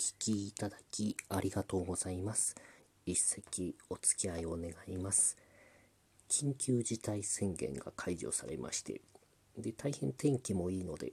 [0.00, 2.56] 聞きいただきありがとうございます。
[3.04, 5.36] 一席お付き合いを願います。
[6.26, 9.02] 緊急事態宣言が解除されまして、
[9.58, 11.12] で、大変天気もいいので、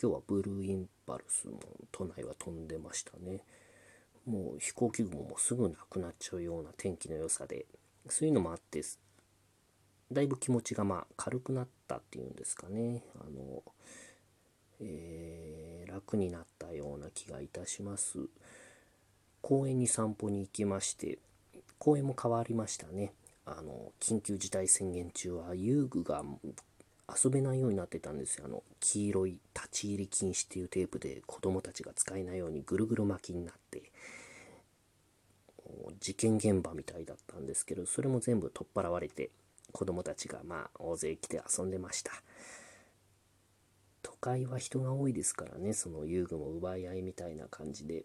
[0.00, 1.58] 今日はブルーインパルスも
[1.90, 3.40] 都内は飛んでましたね。
[4.24, 7.66] もう飛行機雲もすぐなくなっちゃうような天気の良さで、
[8.08, 8.84] そういうのもあって、
[10.12, 13.02] だいぶ気持ちがまあ軽くなったっていうんですかね。
[13.16, 13.64] あの、
[14.78, 18.18] えー、楽になっような気がいたします。
[19.40, 21.18] 公園に散歩に行きまして、
[21.78, 23.12] 公園も変わりましたね。
[23.44, 26.22] あの、緊急事態宣言中は遊具が
[27.08, 28.44] 遊べないようになってたんですよ。
[28.46, 33.82] あの、黄色い立ち入り禁止っていうテープで子供たちが使えないようにぐるぐる巻きになって、
[36.00, 39.30] 事件現場みたいだったんですけど、それも全部取っ払われて、
[39.72, 42.12] 子供たちがまあ大勢来て遊んでました。
[44.22, 48.04] 都会は人が多いですからね、その遊具も奪い合いみたいな感じで。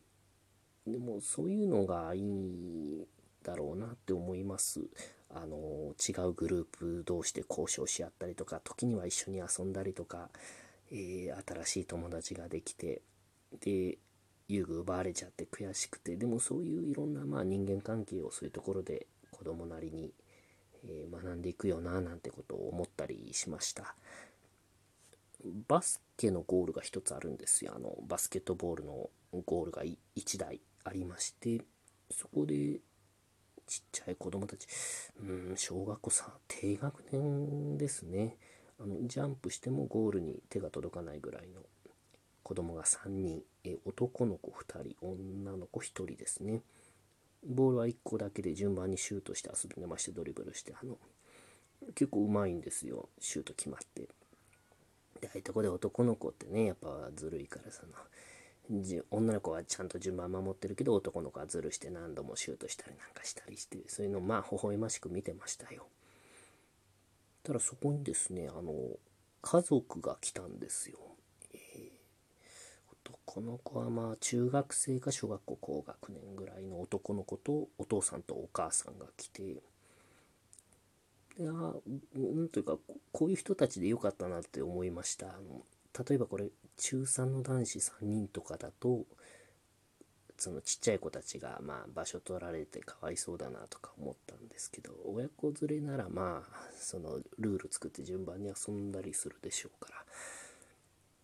[0.88, 3.06] でもそういうのがいい
[3.44, 4.82] だろうなって思います。
[5.30, 10.30] あの違うグループ同士で交渉し合ったりとか時には一緒に遊んだりとか、
[10.90, 13.02] えー、新しい友達ができて
[13.60, 13.98] で
[14.48, 20.14] 遊具奪われちゃって悔しくてでもそういういろんなまあ人間関係をそういうところで子供なりに、
[20.86, 23.96] え、学んでいくよななんてことを思ったりしました
[25.68, 29.10] バスケのゴールが1つあるんですよあのバスケットボールの
[29.46, 31.62] ゴールが1台ありまして
[32.12, 32.80] そこで
[33.68, 34.66] ちっちゃい子供たち、
[35.22, 38.38] うん、小学校さ、低学年ですね。
[38.80, 41.62] あの、ジャンプしてもゴールに手が届かないぐらいの
[42.44, 46.62] 子供が3人、え男の子2人、女の子1人ですね。
[47.46, 50.98] ボールは1個だけで順番にシュートして遊んでまして、ドリブルして、あの、
[51.94, 54.08] 結構うまいんですよ、シュート決まって。
[55.20, 57.84] で、ああいうとこで男の子ってね、やっぱずるいからさ、
[59.12, 65.88] 女の子はちゃんと順番守ってるけど男の子はズルして何度もシュートしたりなんかしたりしてそういうのをまあ微笑ましく見てましたよ。
[67.44, 68.74] ただそこにですねあの
[69.42, 70.98] 家族が来たんですよ、
[71.54, 71.60] えー、
[73.10, 79.64] 男の子はまあ中学生か小学校高学年ぐらいの男の子とお父さんとお母さんが来て
[81.40, 82.78] いやうんというか
[83.12, 85.28] こういう人たちでよかったなって思いました。
[86.08, 89.06] 例えばこれ中3の男子3人とかだと
[90.38, 99.98] そのちっちゃい子たちがまあ場所取られてかわいそうだなとか思ったんですけど親子連れならまあそのルール作って順番に遊んだりするでしょうから。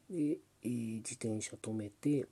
[0.10, 2.26] で、えー、自転車止めて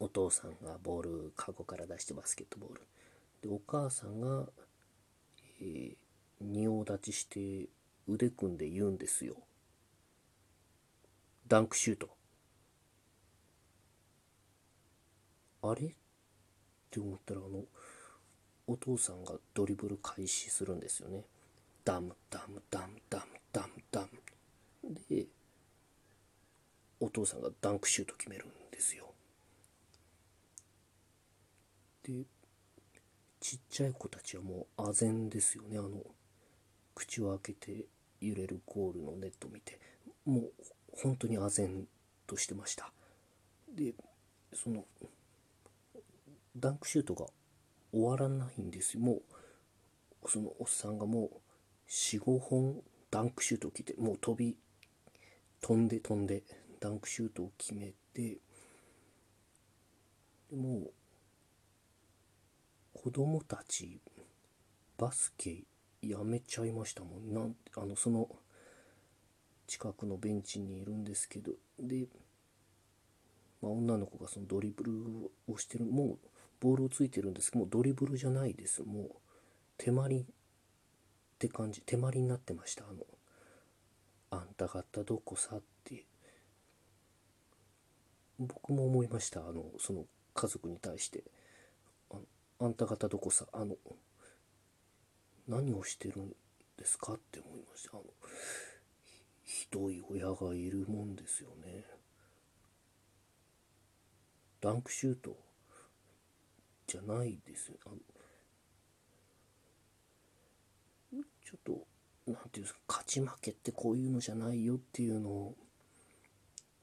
[0.00, 2.80] お父さんがボールカゴから出してバスケットボール。
[3.42, 4.46] でお母さんが、
[5.60, 5.96] えー、
[6.40, 7.68] 仁王立ちして
[8.06, 9.36] 腕組んで言うんですよ
[11.48, 12.10] ダンクシュート。
[15.62, 15.86] あれ？
[15.86, 15.90] っ
[16.90, 17.64] て思ったら、あの、
[18.66, 21.24] お父さんがドリブル開始するんですよね。
[21.84, 24.08] ダム、ダム、ダム、ダム、ダム、ダム。
[25.08, 25.26] で、
[27.00, 29.14] お父さんがダンクシュート決めるんですよ。
[32.02, 32.24] で、
[33.40, 35.78] ちっちゃい子たちはもう唖然ですよね。
[35.78, 36.04] あの、
[36.98, 37.84] 口を開けて
[38.20, 39.78] 揺れるゴールのネットを見て、
[40.26, 40.52] もう
[41.00, 41.86] 本当に唖然
[42.26, 42.92] としてました。
[43.72, 43.94] で
[44.52, 44.84] その
[46.56, 47.26] ダンクシュートが
[47.92, 49.00] 終わらないんですよ。
[49.00, 49.20] も
[50.24, 51.30] うそのおっさんがもう
[51.88, 54.56] 45本ダンクシュートを決めてもう飛び
[55.60, 56.42] 飛んで飛んで
[56.80, 58.38] ダンクシュートを決めて
[60.50, 60.90] でも
[62.92, 64.00] 子供たち
[64.96, 65.62] バスケ
[66.02, 67.32] やめちゃいましたもん。
[67.32, 68.28] なんあのその
[69.66, 71.52] 近くのベンチにいるんですけど。
[71.78, 72.06] で、
[73.60, 75.84] まあ、女の子がそのドリブルをしてる。
[75.84, 76.18] もう
[76.60, 77.64] ボールをついてるんですけど。
[77.64, 78.82] もうドリブルじゃないです。
[78.82, 79.10] もう
[79.76, 80.24] 手まりっ
[81.38, 81.82] て感じ。
[81.82, 82.84] 手まりになってました。
[82.84, 83.04] あの
[84.30, 86.04] あんた方どこさって。
[88.38, 89.40] 僕も思いました。
[89.40, 90.04] あのその
[90.34, 91.24] 家族に対して。
[92.10, 92.16] あ
[92.60, 93.46] あんた方どこさ？
[93.52, 93.74] あの
[95.48, 96.28] 何をしてるん
[96.76, 98.02] ですかって思いましたあの
[99.44, 101.84] ひどい親がいるもんですよね。
[104.60, 105.36] ダンクシュート
[106.86, 107.76] じゃないですよ。
[107.86, 107.96] あの
[111.44, 111.86] ちょっと、
[112.30, 115.56] なんていうんですか、勝ち負けってこういうのじゃないよっていうのを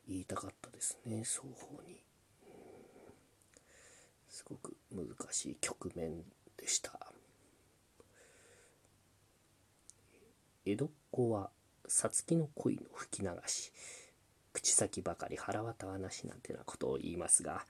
[0.07, 2.01] 言いたかったですね、双方に。
[4.27, 6.23] すごく難しい局面
[6.57, 7.14] でした。
[10.65, 11.51] 江戸っ子は
[11.87, 13.71] さつきの恋の吹き流し。
[14.55, 17.65] 口先ばかり腹渡はなしなんてなことを言いますが